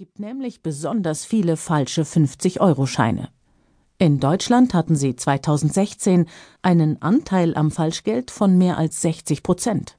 gibt 0.00 0.18
nämlich 0.18 0.62
besonders 0.62 1.26
viele 1.26 1.58
falsche 1.58 2.04
50-Euro-Scheine. 2.04 3.28
In 3.98 4.18
Deutschland 4.18 4.72
hatten 4.72 4.96
sie 4.96 5.14
2016 5.14 6.24
einen 6.62 7.02
Anteil 7.02 7.54
am 7.54 7.70
Falschgeld 7.70 8.30
von 8.30 8.56
mehr 8.56 8.78
als 8.78 9.02
60 9.02 9.42
Prozent. 9.42 9.98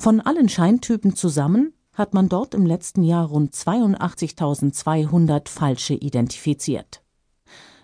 Von 0.00 0.20
allen 0.20 0.48
Scheintypen 0.48 1.14
zusammen 1.14 1.72
hat 1.92 2.14
man 2.14 2.28
dort 2.28 2.52
im 2.52 2.66
letzten 2.66 3.04
Jahr 3.04 3.26
rund 3.28 3.54
82.200 3.54 5.48
falsche 5.48 5.94
identifiziert. 5.94 7.04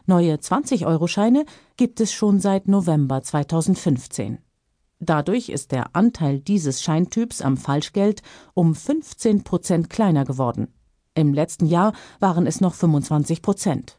Neue 0.07 0.35
20-Euro-Scheine 0.35 1.45
gibt 1.77 2.01
es 2.01 2.13
schon 2.13 2.41
seit 2.41 2.67
November 2.67 3.23
2015. 3.23 4.39
Dadurch 4.99 5.51
ist 5.51 5.71
der 5.71 5.95
Anteil 5.95 6.41
dieses 6.41 6.83
Scheintyps 6.83 7.43
am 7.43 7.57
Falschgeld 7.57 8.23
um 8.55 8.75
15 8.75 9.45
Prozent 9.45 9.89
kleiner 9.89 10.25
geworden. 10.25 10.75
Im 11.15 11.33
letzten 11.33 11.65
Jahr 11.67 11.95
waren 12.19 12.47
es 12.47 12.61
noch 12.61 12.75
25 12.75 13.41
Prozent. 13.41 13.99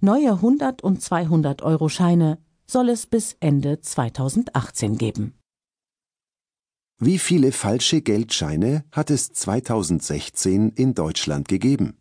Neue 0.00 0.32
100 0.32 0.82
und 0.82 1.00
200 1.02 1.62
Euro 1.62 1.90
Scheine 1.90 2.38
soll 2.66 2.88
es 2.88 3.06
bis 3.06 3.36
Ende 3.40 3.80
2018 3.80 4.96
geben. 4.96 5.34
Wie 6.98 7.18
viele 7.18 7.52
falsche 7.52 8.00
Geldscheine 8.00 8.84
hat 8.92 9.10
es 9.10 9.32
2016 9.32 10.70
in 10.70 10.94
Deutschland 10.94 11.48
gegeben? 11.48 11.98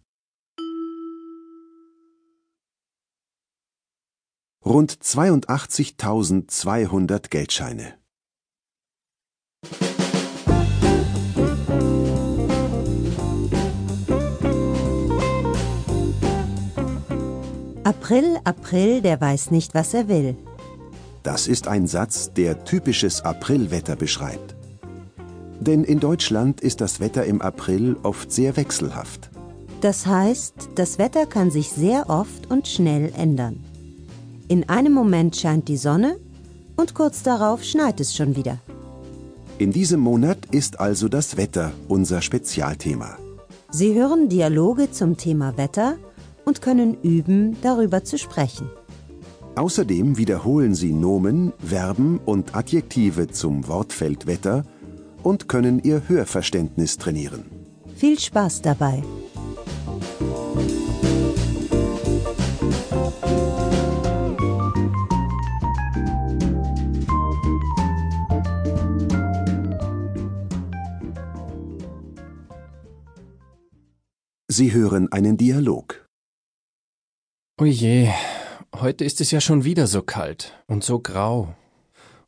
Rund 4.66 4.92
82.200 4.92 7.30
Geldscheine. 7.30 7.99
April, 18.10 18.40
April, 18.44 19.02
der 19.02 19.22
weiß 19.22 19.52
nicht, 19.52 19.76
was 19.76 19.94
er 19.94 20.08
will. 20.08 20.36
Das 21.22 21.46
ist 21.46 21.68
ein 21.68 21.86
Satz, 21.86 22.34
der 22.34 22.64
typisches 22.64 23.22
Aprilwetter 23.22 23.96
beschreibt. 23.96 24.56
Denn 25.60 25.84
in 25.84 26.00
Deutschland 26.00 26.60
ist 26.60 26.82
das 26.82 27.00
Wetter 27.00 27.26
im 27.26 27.40
April 27.40 27.98
oft 28.02 28.32
sehr 28.32 28.58
wechselhaft. 28.58 29.30
Das 29.82 30.08
heißt, 30.08 30.70
das 30.74 30.98
Wetter 30.98 31.28
kann 31.28 31.52
sich 31.52 31.70
sehr 31.70 32.10
oft 32.10 32.50
und 32.50 32.68
schnell 32.68 33.14
ändern. 33.16 33.64
In 34.48 34.68
einem 34.70 34.94
Moment 34.94 35.36
scheint 35.36 35.68
die 35.68 35.78
Sonne 35.78 36.18
und 36.78 36.96
kurz 36.96 37.22
darauf 37.22 37.64
schneit 37.64 38.00
es 38.00 38.16
schon 38.16 38.36
wieder. 38.36 38.58
In 39.60 39.72
diesem 39.72 40.00
Monat 40.00 40.48
ist 40.50 40.80
also 40.80 41.10
das 41.10 41.38
Wetter 41.38 41.74
unser 41.88 42.24
Spezialthema. 42.24 43.20
Sie 43.70 43.94
hören 43.94 44.30
Dialoge 44.30 44.90
zum 44.90 45.16
Thema 45.16 45.58
Wetter 45.58 46.00
und 46.50 46.64
können 46.64 46.98
üben, 47.04 47.58
darüber 47.62 48.04
zu 48.04 48.18
sprechen. 48.18 48.72
Außerdem 49.56 50.18
wiederholen 50.18 50.74
Sie 50.74 50.92
Nomen, 50.92 51.54
Verben 51.60 52.20
und 52.26 52.56
Adjektive 52.56 53.28
zum 53.28 53.68
Wortfeld 53.68 54.26
Wetter 54.26 54.64
und 55.22 55.48
können 55.48 55.80
Ihr 55.84 56.02
Hörverständnis 56.08 56.98
trainieren. 56.98 57.46
Viel 57.96 58.20
Spaß 58.20 58.64
dabei! 58.64 59.04
Sie 74.48 74.74
hören 74.74 75.12
einen 75.12 75.38
Dialog. 75.38 76.09
Oje, 77.62 78.14
heute 78.74 79.04
ist 79.04 79.20
es 79.20 79.32
ja 79.32 79.42
schon 79.42 79.66
wieder 79.66 79.86
so 79.86 80.02
kalt 80.02 80.54
und 80.68 80.82
so 80.82 81.00
grau. 81.00 81.54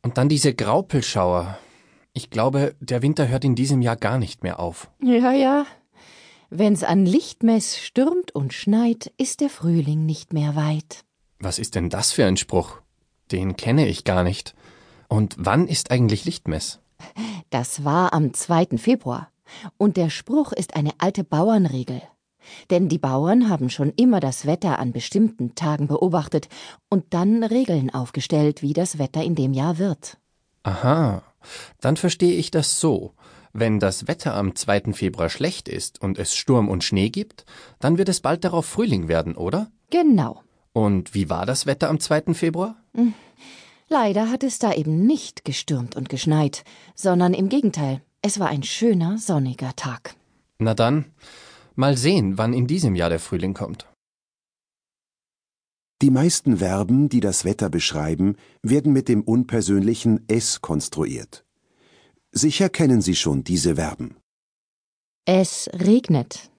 Und 0.02 0.18
dann 0.18 0.28
diese 0.28 0.52
Graupelschauer. 0.52 1.56
Ich 2.12 2.28
glaube, 2.28 2.74
der 2.80 3.00
Winter 3.00 3.28
hört 3.28 3.42
in 3.46 3.54
diesem 3.54 3.80
Jahr 3.80 3.96
gar 3.96 4.18
nicht 4.18 4.42
mehr 4.42 4.60
auf. 4.60 4.90
Ja, 5.02 5.32
ja. 5.32 5.64
Wenn's 6.50 6.84
an 6.84 7.06
Lichtmess 7.06 7.78
stürmt 7.78 8.34
und 8.34 8.52
schneit, 8.52 9.10
ist 9.16 9.40
der 9.40 9.48
Frühling 9.48 10.04
nicht 10.04 10.34
mehr 10.34 10.54
weit. 10.54 11.02
Was 11.38 11.58
ist 11.58 11.76
denn 11.76 11.88
das 11.88 12.12
für 12.12 12.26
ein 12.26 12.36
Spruch? 12.36 12.82
Den 13.30 13.56
kenne 13.56 13.88
ich 13.88 14.04
gar 14.04 14.24
nicht. 14.24 14.54
Und 15.08 15.36
wann 15.38 15.66
ist 15.66 15.90
eigentlich 15.90 16.26
Lichtmess? 16.26 16.80
Das 17.48 17.86
war 17.86 18.12
am 18.12 18.34
2. 18.34 18.76
Februar. 18.76 19.30
Und 19.78 19.96
der 19.96 20.10
Spruch 20.10 20.52
ist 20.52 20.76
eine 20.76 20.92
alte 20.98 21.24
Bauernregel. 21.24 22.02
Denn 22.70 22.88
die 22.88 22.98
Bauern 22.98 23.48
haben 23.48 23.70
schon 23.70 23.92
immer 23.96 24.20
das 24.20 24.46
Wetter 24.46 24.78
an 24.78 24.92
bestimmten 24.92 25.54
Tagen 25.54 25.86
beobachtet 25.86 26.48
und 26.88 27.04
dann 27.10 27.44
Regeln 27.44 27.90
aufgestellt, 27.90 28.62
wie 28.62 28.72
das 28.72 28.98
Wetter 28.98 29.22
in 29.22 29.34
dem 29.34 29.52
Jahr 29.52 29.78
wird. 29.78 30.18
Aha, 30.62 31.22
dann 31.80 31.96
verstehe 31.96 32.34
ich 32.34 32.50
das 32.50 32.78
so. 32.80 33.14
Wenn 33.52 33.80
das 33.80 34.08
Wetter 34.08 34.34
am 34.34 34.54
2. 34.54 34.92
Februar 34.94 35.28
schlecht 35.28 35.68
ist 35.68 36.00
und 36.00 36.18
es 36.18 36.34
Sturm 36.34 36.68
und 36.68 36.84
Schnee 36.84 37.10
gibt, 37.10 37.44
dann 37.80 37.98
wird 37.98 38.08
es 38.08 38.20
bald 38.20 38.44
darauf 38.44 38.64
Frühling 38.64 39.08
werden, 39.08 39.36
oder? 39.36 39.70
Genau. 39.90 40.42
Und 40.72 41.14
wie 41.14 41.28
war 41.28 41.44
das 41.44 41.66
Wetter 41.66 41.90
am 41.90 42.00
2. 42.00 42.32
Februar? 42.32 42.76
Hm. 42.94 43.12
Leider 43.88 44.30
hat 44.30 44.42
es 44.42 44.58
da 44.58 44.72
eben 44.72 45.06
nicht 45.06 45.44
gestürmt 45.44 45.96
und 45.96 46.08
geschneit, 46.08 46.64
sondern 46.94 47.34
im 47.34 47.50
Gegenteil, 47.50 48.00
es 48.22 48.40
war 48.40 48.48
ein 48.48 48.62
schöner, 48.62 49.18
sonniger 49.18 49.76
Tag. 49.76 50.14
Na 50.58 50.72
dann, 50.72 51.04
mal 51.76 51.96
sehen, 51.96 52.38
wann 52.38 52.52
in 52.52 52.66
diesem 52.66 52.94
Jahr 52.94 53.10
der 53.10 53.20
Frühling 53.20 53.54
kommt. 53.54 53.88
Die 56.02 56.10
meisten 56.10 56.56
Verben, 56.56 57.08
die 57.08 57.20
das 57.20 57.44
Wetter 57.44 57.70
beschreiben, 57.70 58.36
werden 58.62 58.92
mit 58.92 59.08
dem 59.08 59.22
unpersönlichen 59.22 60.24
es 60.26 60.60
konstruiert. 60.60 61.44
Sicher 62.32 62.68
kennen 62.68 63.00
Sie 63.02 63.14
schon 63.14 63.44
diese 63.44 63.76
Verben. 63.76 64.16
Es 65.26 65.70
regnet. 65.72 66.50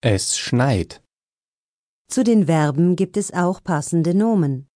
Es 0.00 0.38
schneit. 0.38 1.02
Zu 2.08 2.22
den 2.22 2.46
Verben 2.46 2.94
gibt 2.94 3.16
es 3.16 3.32
auch 3.32 3.64
passende 3.64 4.14
Nomen. 4.14 4.68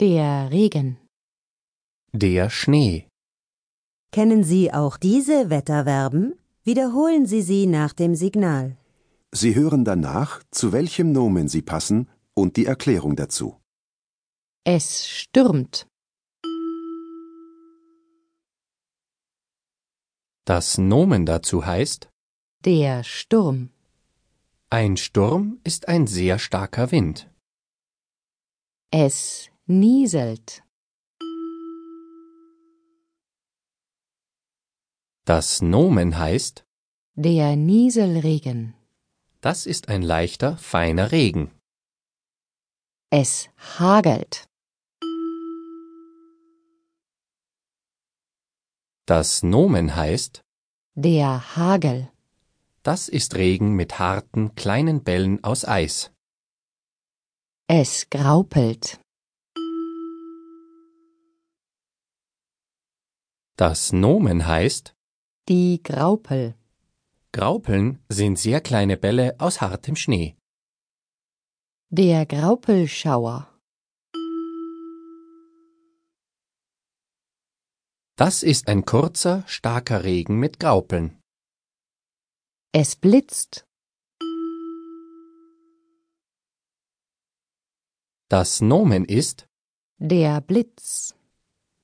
Der 0.00 0.50
Regen. 0.50 0.96
Der 2.12 2.48
Schnee. 2.48 3.06
Kennen 4.12 4.44
Sie 4.44 4.72
auch 4.72 4.96
diese 4.96 5.50
Wetterverben? 5.50 6.38
Wiederholen 6.64 7.26
Sie 7.26 7.42
sie 7.42 7.66
nach 7.66 7.92
dem 7.92 8.14
Signal. 8.14 8.76
Sie 9.32 9.56
hören 9.56 9.84
danach, 9.84 10.44
zu 10.52 10.70
welchem 10.72 11.10
Nomen 11.10 11.48
sie 11.48 11.62
passen 11.62 12.08
und 12.34 12.56
die 12.56 12.66
Erklärung 12.66 13.16
dazu. 13.16 13.56
Es 14.64 15.08
stürmt. 15.08 15.88
Das 20.44 20.78
Nomen 20.78 21.26
dazu 21.26 21.66
heißt 21.66 22.08
Der 22.64 23.02
Sturm. 23.02 23.70
Ein 24.70 24.96
Sturm 24.96 25.58
ist 25.64 25.88
ein 25.88 26.06
sehr 26.06 26.38
starker 26.38 26.92
Wind. 26.92 27.28
Es 28.92 29.50
nieselt. 29.66 30.62
Das 35.34 35.62
Nomen 35.62 36.18
heißt 36.18 36.62
Der 37.14 37.56
Nieselregen. 37.56 38.74
Das 39.40 39.64
ist 39.64 39.88
ein 39.88 40.02
leichter, 40.02 40.58
feiner 40.58 41.10
Regen. 41.10 41.50
Es 43.08 43.48
hagelt. 43.78 44.46
Das 49.06 49.42
Nomen 49.42 49.96
heißt 49.96 50.42
Der 50.96 51.56
Hagel. 51.56 52.12
Das 52.82 53.08
ist 53.08 53.34
Regen 53.34 53.72
mit 53.72 53.98
harten, 53.98 54.54
kleinen 54.54 55.02
Bällen 55.02 55.42
aus 55.42 55.66
Eis. 55.66 56.12
Es 57.68 58.10
graupelt. 58.10 59.00
Das 63.56 63.94
Nomen 63.94 64.46
heißt 64.46 64.94
Die 65.48 65.82
Graupel. 65.82 66.54
Graupeln 67.32 67.98
sind 68.08 68.38
sehr 68.38 68.60
kleine 68.60 68.96
Bälle 68.96 69.34
aus 69.40 69.60
hartem 69.60 69.96
Schnee. 69.96 70.36
Der 71.90 72.26
Graupelschauer. 72.26 73.48
Das 78.14 78.44
ist 78.44 78.68
ein 78.68 78.84
kurzer, 78.84 79.42
starker 79.48 80.04
Regen 80.04 80.38
mit 80.38 80.60
Graupeln. 80.60 81.20
Es 82.70 82.94
blitzt. 82.94 83.66
Das 88.28 88.60
Nomen 88.60 89.04
ist 89.04 89.48
Der 89.98 90.40
Blitz. 90.40 91.16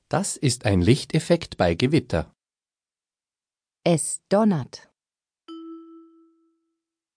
Das 0.09 0.37
ist 0.37 0.65
ein 0.65 0.81
Lichteffekt 0.81 1.57
bei 1.57 1.75
Gewitter. 1.75 2.33
Es 3.85 4.21
donnert. 4.29 4.88